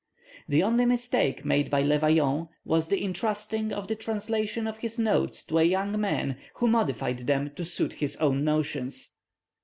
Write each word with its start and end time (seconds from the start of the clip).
The 0.49 0.63
only 0.63 0.85
mistake 0.87 1.45
made 1.45 1.69
by 1.69 1.81
Le 1.81 1.99
Vaillant 1.99 2.47
was 2.65 2.87
the 2.87 3.05
entrusting 3.05 3.71
of 3.71 3.87
the 3.87 3.95
translation 3.95 4.65
of 4.65 4.77
his 4.79 4.97
notes 4.97 5.43
to 5.43 5.59
a 5.59 5.63
young 5.63 6.01
man 6.01 6.37
who 6.55 6.67
modified 6.67 7.19
them 7.27 7.51
to 7.55 7.63
suit 7.63 7.93
his 7.93 8.15
own 8.15 8.43
notions. 8.43 9.13